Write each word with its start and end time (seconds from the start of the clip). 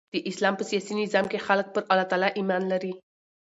د 0.13 0.15
اسلام 0.29 0.53
په 0.57 0.63
سیاسي 0.69 0.93
نظام 1.03 1.25
کښي 1.31 1.39
خلک 1.47 1.67
پر 1.73 1.81
الله 1.91 2.09
تعالي 2.11 2.29
ایمان 2.37 2.63
لري. 2.71 2.93